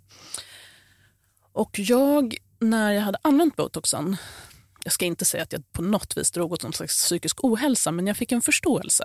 Och 1.51 1.79
jag, 1.79 2.35
när 2.59 2.91
jag 2.91 3.01
hade 3.01 3.17
använt 3.21 3.55
botoxen, 3.55 4.17
jag 4.83 4.93
ska 4.93 5.05
inte 5.05 5.25
säga 5.25 5.43
att 5.43 5.53
jag 5.53 5.71
på 5.71 5.81
något 5.81 6.17
vis 6.17 6.31
drog 6.31 6.51
åt 6.51 6.63
någon 6.63 6.73
slags 6.73 6.97
psykisk 6.97 7.43
ohälsa, 7.43 7.91
men 7.91 8.07
jag 8.07 8.17
fick 8.17 8.31
en 8.31 8.41
förståelse. 8.41 9.03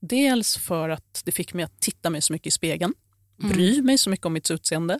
Dels 0.00 0.56
för 0.56 0.88
att 0.88 1.22
det 1.24 1.32
fick 1.32 1.54
mig 1.54 1.64
att 1.64 1.80
titta 1.80 2.10
mig 2.10 2.22
så 2.22 2.32
mycket 2.32 2.46
i 2.46 2.50
spegeln 2.50 2.94
mm. 3.42 3.86
mig 3.86 3.98
så 3.98 4.10
mycket 4.10 4.26
om 4.26 4.32
mitt 4.32 4.50
utseende. 4.50 4.98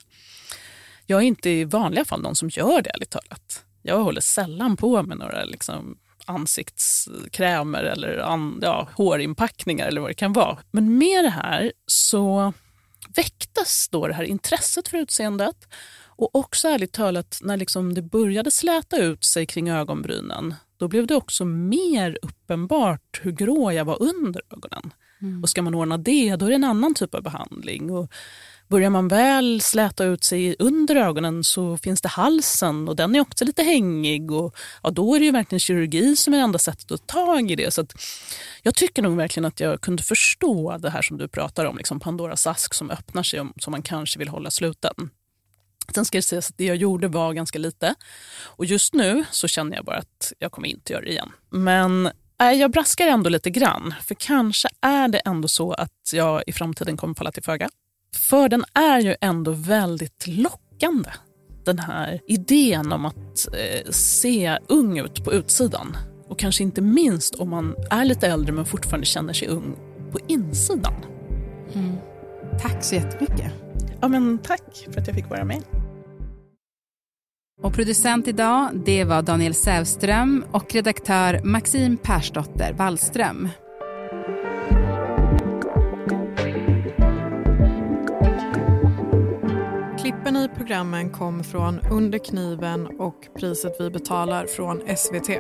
Jag 1.07 1.19
är 1.19 1.27
inte 1.27 1.51
i 1.51 1.65
vanliga 1.65 2.05
fall 2.05 2.23
någon 2.23 2.37
som 2.37 2.49
gör 2.49 2.83
det, 2.83 2.91
ärligt 2.91 3.11
talat. 3.11 3.65
Jag 3.83 4.05
håller 4.05 4.21
sällan 4.21 4.77
på 4.77 5.03
med 5.03 5.19
några 5.19 5.45
liksom, 5.45 5.99
ansiktskrämer 6.25 7.85
eller 7.85 8.19
an, 8.19 8.59
ja, 8.63 8.89
hårinpackningar 8.95 9.87
eller 9.87 10.01
vad 10.01 10.11
det 10.11 10.15
kan 10.15 10.33
vara. 10.33 10.59
Men 10.71 10.99
med 10.99 11.25
det 11.25 11.31
här 11.31 11.73
så 11.87 12.53
väcktes 13.17 13.89
då 13.91 14.07
det 14.07 14.15
här 14.15 14.25
intresset 14.25 14.89
för 14.89 14.99
utseendet 14.99 15.69
och 16.19 16.35
också 16.35 16.69
ärligt 16.69 16.93
talat 16.93 17.39
när 17.43 17.57
liksom 17.57 17.95
det 17.95 18.03
började 18.03 18.51
släta 18.51 18.97
ut 18.97 19.25
sig 19.25 19.47
kring 19.47 19.71
ögonbrynen 19.71 20.55
då 20.77 20.89
blev 20.89 21.07
det 21.07 21.15
också 21.15 21.45
mer 21.45 22.19
uppenbart 22.23 23.21
hur 23.23 23.33
grå 23.33 23.73
jag 23.73 23.85
var 23.85 24.03
under 24.03 24.43
ögonen. 24.51 24.93
Mm. 25.23 25.43
Och 25.43 25.49
ska 25.49 25.63
man 25.63 25.75
ordna 25.75 25.99
det, 25.99 26.37
då 26.37 26.47
är 26.47 26.51
det 26.51 26.55
en 26.55 26.65
annan 26.65 26.95
typ 26.95 27.15
av 27.15 27.23
behandling. 27.23 27.91
Och 27.91 28.11
börjar 28.69 28.91
man 28.91 29.09
väl 29.09 29.61
släta 29.61 30.05
ut 30.05 30.25
sig 30.25 30.57
under 30.59 30.97
ögonen 30.97 31.45
så 31.45 31.77
finns 31.77 32.01
det 32.01 32.09
halsen 32.09 32.89
och 32.89 32.97
den 32.97 33.15
är 33.15 33.21
också 33.21 33.45
lite 33.45 33.63
hängig. 33.63 34.31
Och, 34.31 34.57
ja, 34.83 34.91
då 34.91 35.15
är 35.15 35.19
det 35.19 35.25
ju 35.25 35.33
verkligen 35.33 35.61
kirurgi 35.61 36.17
som 36.17 36.35
är 36.35 36.39
det 36.39 36.45
enda 36.45 36.59
sättet 36.59 36.93
att 36.93 37.07
ta 37.07 37.27
tag 37.27 37.51
i 37.51 37.57
det. 37.57 37.71
Så 37.71 37.87
jag 38.63 38.75
tycker 38.75 39.03
nog 39.03 39.17
verkligen 39.17 39.45
att 39.45 39.61
jag 39.61 39.81
kunde 39.81 40.03
förstå 40.03 40.79
det 40.79 40.91
här 40.91 41.03
som 41.03 41.19
du 41.19 41.29
pratar 41.29 41.65
om, 41.65 41.77
liksom 41.77 42.01
Pandoras 42.01 42.47
ask 42.47 42.75
som 42.75 42.91
öppnar 42.91 43.23
sig 43.23 43.41
som 43.59 43.71
man 43.71 43.83
kanske 43.83 44.19
vill 44.19 44.29
hålla 44.29 44.51
sluten. 44.51 45.11
Sen 45.95 46.05
ska 46.05 46.19
det 46.19 46.23
sägas 46.23 46.51
att 46.51 46.59
det 46.59 46.65
jag 46.65 46.77
gjorde 46.77 47.09
var 47.09 47.33
ganska 47.33 47.59
lite. 47.59 47.95
Och 48.43 48.65
just 48.65 48.95
nu 48.95 49.25
så 49.31 49.49
känner 49.49 49.77
jag 49.77 49.85
bara 49.85 49.97
att 49.97 50.33
jag 50.39 50.53
kommer 50.53 50.69
inte 50.69 50.93
göra 50.93 51.03
det 51.03 51.11
igen. 51.11 51.33
Men 51.51 52.11
jag 52.39 52.71
braskar 52.71 53.07
ändå 53.07 53.31
lite 53.31 53.51
grann. 53.51 53.95
För 54.03 54.15
kanske 54.15 54.69
är 54.81 55.09
det 55.09 55.19
ändå 55.19 55.49
så 55.49 55.73
att 55.73 56.13
jag 56.13 56.43
i 56.47 56.53
framtiden 56.53 56.97
kommer 56.97 57.15
falla 57.15 57.33
till 57.33 57.43
föga. 57.43 57.69
För 58.17 58.49
den 58.49 58.65
är 58.75 59.01
ju 59.01 59.17
ändå 59.21 59.51
väldigt 59.51 60.27
lockande. 60.27 61.11
Den 61.65 61.79
här 61.79 62.21
idén 62.29 62.93
om 62.93 63.05
att 63.05 63.49
eh, 63.53 63.91
se 63.91 64.59
ung 64.69 64.99
ut 64.99 65.25
på 65.25 65.33
utsidan. 65.33 65.97
Och 66.29 66.39
kanske 66.39 66.63
inte 66.63 66.81
minst 66.81 67.35
om 67.35 67.51
man 67.51 67.75
är 67.91 68.05
lite 68.05 68.29
äldre 68.29 68.53
men 68.53 68.67
fortfarande 68.67 69.07
känner 69.07 69.33
sig 69.33 69.49
ung 69.49 69.77
på 70.13 70.19
insidan. 70.29 70.95
Mm. 71.75 71.97
Tack 72.63 72.85
så 72.85 72.95
jättemycket. 72.95 73.53
Ja, 74.01 74.09
men 74.09 74.39
tack 74.39 74.87
för 74.93 75.01
att 75.01 75.07
jag 75.07 75.17
fick 75.17 75.31
vara 75.31 75.45
med. 75.45 75.63
Och 77.63 77.75
producent 77.75 78.29
idag 78.29 78.71
det 78.75 79.05
var 79.05 79.23
Daniel 79.23 79.55
Sävström 79.55 80.45
och 80.51 80.75
redaktör 80.75 81.41
Maxim 81.45 81.97
Persdotter 81.97 82.73
Wallström. 82.73 83.49
Klippen 89.99 90.37
i 90.37 90.49
programmen 90.57 91.11
kom 91.11 91.45
från 91.45 91.81
Under 91.93 92.19
kniven 92.19 92.87
och 92.87 93.29
Priset 93.39 93.77
vi 93.81 93.91
betalar 93.91 94.47
från 94.47 94.81
SVT. 94.97 95.31